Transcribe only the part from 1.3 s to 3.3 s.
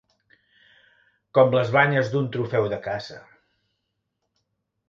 Com les banyes d'un trofeu de caça.